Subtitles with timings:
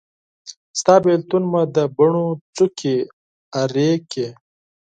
[0.79, 2.97] ستا بیلتون مې د بڼو څوکي
[3.61, 4.27] ارې کړې